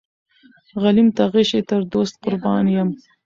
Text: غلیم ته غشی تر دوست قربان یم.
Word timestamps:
غلیم 0.81 1.07
ته 1.15 1.23
غشی 1.33 1.61
تر 1.69 1.81
دوست 1.93 2.13
قربان 2.23 2.65
یم. 2.75 2.89